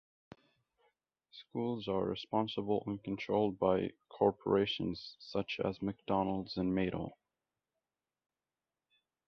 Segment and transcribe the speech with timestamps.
[1.29, 7.11] Schools are sponsored and controlled by corporations, such as McDonald's and Mattel.